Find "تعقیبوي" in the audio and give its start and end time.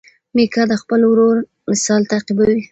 2.11-2.61